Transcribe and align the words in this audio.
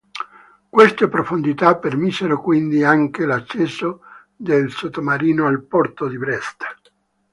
Queste 0.67 1.07
profondità 1.09 1.77
permisero 1.77 2.41
quindi 2.41 2.83
anche 2.83 3.23
l'accesso 3.27 4.01
dei 4.35 4.67
sottomarini 4.67 5.41
al 5.41 5.61
porto 5.61 6.07
di 6.07 6.17
Brest. 6.17 6.63